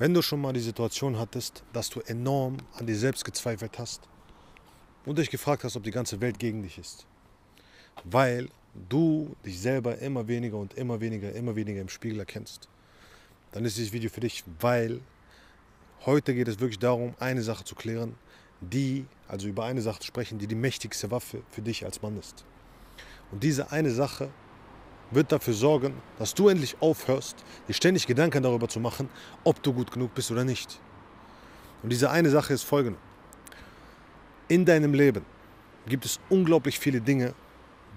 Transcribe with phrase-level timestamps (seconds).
[0.00, 4.08] Wenn du schon mal die Situation hattest, dass du enorm an dir selbst gezweifelt hast
[5.04, 7.04] und dich gefragt hast, ob die ganze Welt gegen dich ist,
[8.04, 8.48] weil
[8.88, 12.68] du dich selber immer weniger und immer weniger, immer weniger im Spiegel erkennst,
[13.50, 15.00] dann ist dieses Video für dich, weil
[16.06, 18.14] heute geht es wirklich darum, eine Sache zu klären,
[18.60, 22.16] die, also über eine Sache zu sprechen, die die mächtigste Waffe für dich als Mann
[22.20, 22.44] ist.
[23.32, 24.30] Und diese eine Sache
[25.10, 27.36] wird dafür sorgen, dass du endlich aufhörst,
[27.66, 29.08] dir ständig Gedanken darüber zu machen,
[29.44, 30.80] ob du gut genug bist oder nicht.
[31.82, 32.98] Und diese eine Sache ist folgende.
[34.48, 35.24] In deinem Leben
[35.86, 37.34] gibt es unglaublich viele Dinge,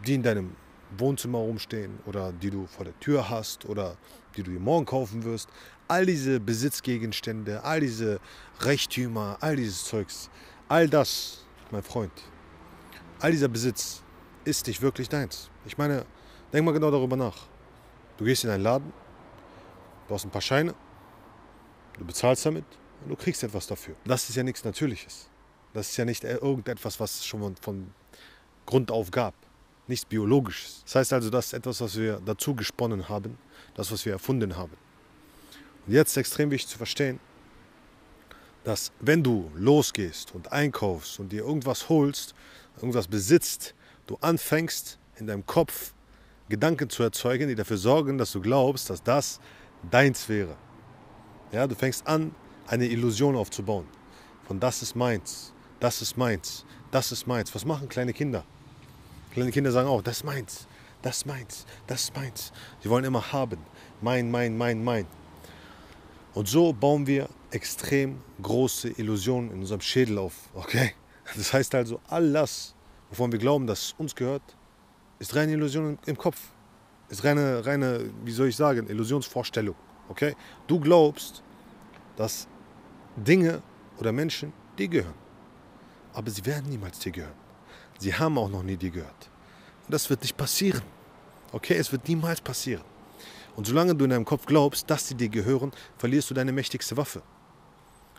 [0.05, 0.55] die in deinem
[0.97, 3.97] Wohnzimmer rumstehen oder die du vor der Tür hast oder
[4.35, 5.49] die du dir morgen kaufen wirst.
[5.87, 8.19] All diese Besitzgegenstände, all diese
[8.59, 10.29] Reichtümer, all dieses Zeugs,
[10.67, 12.11] all das, mein Freund,
[13.19, 14.03] all dieser Besitz
[14.45, 15.49] ist nicht wirklich deins.
[15.65, 16.05] Ich meine,
[16.53, 17.37] Denk mal genau darüber nach.
[18.17, 18.91] Du gehst in einen Laden,
[20.07, 20.75] du hast ein paar Scheine,
[21.97, 22.65] du bezahlst damit
[23.03, 23.95] und du kriegst etwas dafür.
[24.05, 25.29] Das ist ja nichts Natürliches.
[25.73, 27.93] Das ist ja nicht irgendetwas, was es schon von
[28.65, 29.33] Grund auf gab.
[29.87, 30.81] Nichts Biologisches.
[30.83, 33.37] Das heißt also, das ist etwas, was wir dazu gesponnen haben,
[33.73, 34.73] das, was wir erfunden haben.
[35.87, 37.19] Und jetzt ist extrem wichtig zu verstehen,
[38.63, 42.35] dass wenn du losgehst und einkaufst und dir irgendwas holst,
[42.75, 43.73] irgendwas besitzt,
[44.05, 45.93] du anfängst in deinem Kopf
[46.51, 49.39] Gedanken zu erzeugen, die dafür sorgen, dass du glaubst, dass das
[49.89, 50.55] deins wäre.
[51.51, 52.35] Ja, du fängst an,
[52.67, 53.87] eine Illusion aufzubauen.
[54.47, 57.53] Von das ist meins, das ist meins, das ist meins.
[57.55, 58.43] Was machen kleine Kinder?
[59.33, 60.67] Kleine Kinder sagen auch, das ist meins,
[61.01, 62.51] das ist meins, das ist meins.
[62.81, 63.57] Sie wollen immer haben.
[64.01, 65.07] Mein, mein, mein, mein.
[66.33, 70.33] Und so bauen wir extrem große Illusionen in unserem Schädel auf.
[70.53, 70.93] Okay?
[71.35, 72.75] Das heißt also, all das,
[73.09, 74.43] wovon wir glauben, dass es uns gehört,
[75.21, 76.39] ist reine Illusion im Kopf.
[77.07, 79.75] Ist reine, reine, wie soll ich sagen, Illusionsvorstellung.
[80.09, 80.35] Okay?
[80.65, 81.43] Du glaubst,
[82.15, 82.47] dass
[83.15, 83.61] Dinge
[83.99, 85.13] oder Menschen dir gehören.
[86.13, 87.39] Aber sie werden niemals dir gehören.
[87.99, 89.29] Sie haben auch noch nie dir gehört.
[89.85, 90.81] Und das wird nicht passieren.
[91.51, 91.75] Okay?
[91.75, 92.83] Es wird niemals passieren.
[93.55, 96.97] Und solange du in deinem Kopf glaubst, dass sie dir gehören, verlierst du deine mächtigste
[96.97, 97.21] Waffe.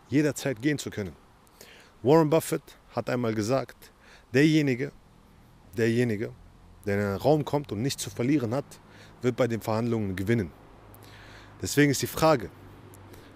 [0.08, 1.16] Jederzeit gehen zu können.
[2.04, 2.62] Warren Buffett
[2.94, 3.90] hat einmal gesagt,
[4.32, 4.92] derjenige,
[5.76, 6.32] derjenige,
[6.86, 8.64] der in einen Raum kommt und nichts zu verlieren hat,
[9.20, 10.50] wird bei den Verhandlungen gewinnen.
[11.60, 12.50] Deswegen ist die Frage,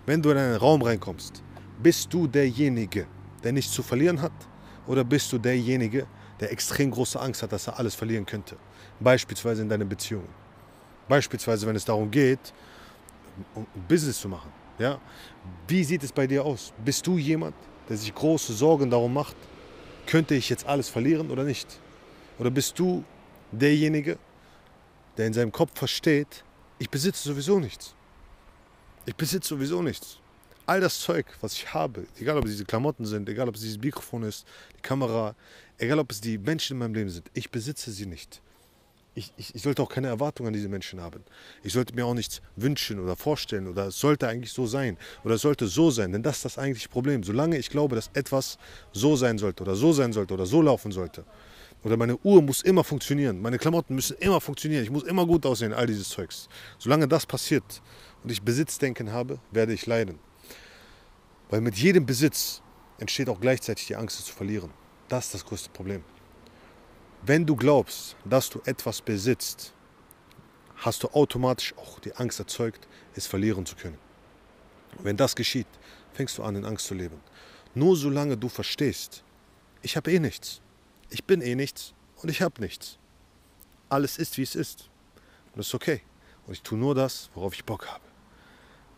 [0.04, 1.42] wenn du in einen Raum reinkommst,
[1.82, 3.06] bist du derjenige,
[3.42, 4.32] der nichts zu verlieren hat
[4.86, 6.06] oder bist du derjenige,
[6.40, 8.56] der extrem große Angst hat, dass er alles verlieren könnte?
[9.00, 10.28] Beispielsweise in deinen Beziehungen.
[11.08, 12.52] Beispielsweise, wenn es darum geht,
[13.54, 14.50] um Business zu machen.
[14.78, 14.98] Ja?
[15.68, 16.72] Wie sieht es bei dir aus?
[16.84, 17.54] Bist du jemand,
[17.88, 19.36] der sich große Sorgen darum macht,
[20.06, 21.80] könnte ich jetzt alles verlieren oder nicht?
[22.38, 23.04] Oder bist du
[23.58, 24.18] derjenige,
[25.16, 26.44] der in seinem Kopf versteht,
[26.78, 27.94] ich besitze sowieso nichts.
[29.06, 30.18] Ich besitze sowieso nichts.
[30.66, 33.60] All das Zeug, was ich habe, egal ob es diese Klamotten sind, egal ob es
[33.60, 34.44] dieses Mikrofon ist,
[34.76, 35.36] die Kamera,
[35.78, 38.42] egal ob es die Menschen in meinem Leben sind, ich besitze sie nicht.
[39.14, 41.24] Ich, ich, ich, sollte auch keine Erwartungen an diese Menschen haben.
[41.62, 45.36] Ich sollte mir auch nichts wünschen oder vorstellen oder es sollte eigentlich so sein oder
[45.36, 47.22] es sollte so sein, denn das ist das eigentliche Problem.
[47.22, 48.58] Solange ich glaube, dass etwas
[48.92, 51.24] so sein sollte oder so sein sollte oder so laufen sollte,
[51.82, 53.40] oder meine Uhr muss immer funktionieren.
[53.40, 54.82] Meine Klamotten müssen immer funktionieren.
[54.82, 56.48] Ich muss immer gut aussehen, all dieses Zeugs.
[56.78, 57.82] Solange das passiert
[58.24, 60.18] und ich Besitzdenken habe, werde ich leiden.
[61.48, 62.60] Weil mit jedem Besitz
[62.98, 64.70] entsteht auch gleichzeitig die Angst, es zu verlieren.
[65.08, 66.02] Das ist das größte Problem.
[67.22, 69.72] Wenn du glaubst, dass du etwas besitzt,
[70.76, 73.98] hast du automatisch auch die Angst erzeugt, es verlieren zu können.
[75.02, 75.66] wenn das geschieht,
[76.14, 77.20] fängst du an, in Angst zu leben.
[77.74, 79.22] Nur solange du verstehst,
[79.82, 80.62] ich habe eh nichts
[81.10, 82.98] ich bin eh nichts und ich habe nichts.
[83.88, 84.88] Alles ist, wie es ist.
[85.52, 86.02] Und das ist okay.
[86.46, 88.04] Und ich tue nur das, worauf ich Bock habe.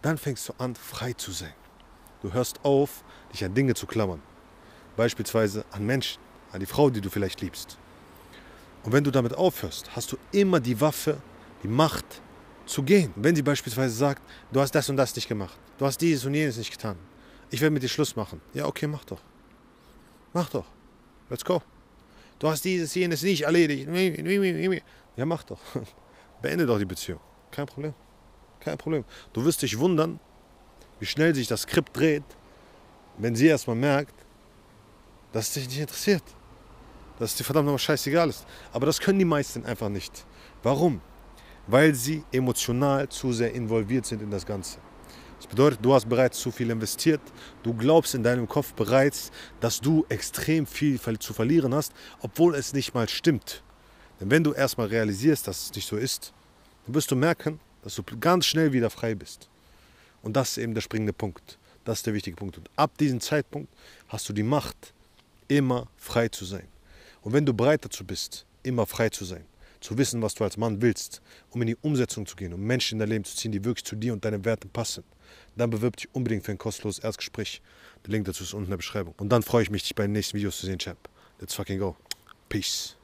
[0.02, 1.52] Dann fängst du an, frei zu sein.
[2.22, 4.22] Du hörst auf, dich an Dinge zu klammern.
[4.96, 6.20] Beispielsweise an Menschen,
[6.52, 7.78] an die Frau, die du vielleicht liebst.
[8.82, 11.20] Und wenn du damit aufhörst, hast du immer die Waffe,
[11.62, 12.22] die Macht
[12.66, 13.12] zu gehen.
[13.16, 16.34] Wenn sie beispielsweise sagt, du hast das und das nicht gemacht, du hast dieses und
[16.34, 16.96] jenes nicht getan,
[17.50, 18.40] ich will mit dir Schluss machen.
[18.54, 19.20] Ja, okay, mach doch.
[20.32, 20.66] Mach doch.
[21.30, 21.62] Let's go.
[22.38, 23.88] Du hast dieses, jenes nicht erledigt.
[25.16, 25.58] Ja, mach doch.
[26.42, 27.20] Beende doch die Beziehung.
[27.50, 27.94] Kein Problem.
[28.60, 29.04] Kein Problem.
[29.32, 30.20] Du wirst dich wundern,
[31.00, 32.24] wie schnell sich das Skript dreht,
[33.16, 34.14] wenn sie erstmal merkt,
[35.32, 36.22] dass es dich nicht interessiert.
[37.18, 38.46] Dass es dir verdammt nochmal scheißegal ist.
[38.72, 40.24] Aber das können die meisten einfach nicht.
[40.62, 41.00] Warum?
[41.66, 44.78] Weil sie emotional zu sehr involviert sind in das Ganze.
[45.38, 47.20] Das bedeutet, du hast bereits zu viel investiert.
[47.62, 49.30] Du glaubst in deinem Kopf bereits,
[49.60, 53.62] dass du extrem viel zu verlieren hast, obwohl es nicht mal stimmt.
[54.20, 56.32] Denn wenn du erstmal realisierst, dass es nicht so ist,
[56.86, 59.48] dann wirst du merken, dass du ganz schnell wieder frei bist.
[60.22, 61.58] Und das ist eben der springende Punkt.
[61.84, 62.58] Das ist der wichtige Punkt.
[62.58, 63.72] Und ab diesem Zeitpunkt
[64.08, 64.92] hast du die Macht,
[65.46, 66.68] immer frei zu sein.
[67.22, 69.46] Und wenn du bereit dazu bist, immer frei zu sein,
[69.80, 72.96] zu wissen, was du als Mann willst, um in die Umsetzung zu gehen, um Menschen
[72.96, 75.04] in dein Leben zu ziehen, die wirklich zu dir und deinen Werten passen,
[75.56, 77.62] dann bewirb dich unbedingt für ein kostenloses Erstgespräch.
[78.04, 79.14] Der Link dazu ist unten in der Beschreibung.
[79.18, 80.96] Und dann freue ich mich, dich bei den nächsten Videos zu sehen, Chap.
[81.40, 81.96] Let's fucking go.
[82.48, 82.97] Peace.